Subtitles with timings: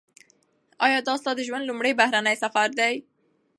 [0.85, 2.93] ایا دا ستا د ژوند لومړنی بهرنی سفر دی؟